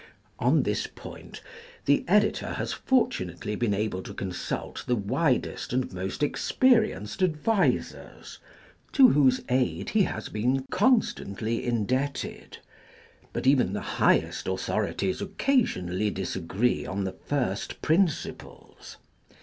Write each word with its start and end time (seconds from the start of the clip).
On 0.39 0.63
this 0.63 0.87
point 0.87 1.43
the 1.85 2.03
editor 2.07 2.53
has 2.53 2.73
fortunately 2.73 3.55
been 3.55 3.75
able 3.75 4.01
to 4.01 4.15
consult 4.15 4.83
the 4.87 4.95
wisest 4.95 5.73
and 5.73 5.93
most 5.93 6.23
experienced 6.23 7.21
advisers, 7.21 8.39
to 8.93 9.09
whose 9.09 9.41
aid 9.47 9.91
he 9.91 10.01
has 10.01 10.27
been 10.27 10.63
constantly 10.71 11.63
indebted; 11.63 12.57
but 13.31 13.45
even 13.45 13.73
the 13.73 13.99
highest 14.01 14.47
authorities 14.47 15.21
occasionally 15.21 16.09
disagree 16.09 16.83
on 16.83 17.03
the 17.03 17.11
first 17.13 17.79
princi 17.83 18.35
ples. 18.35 18.97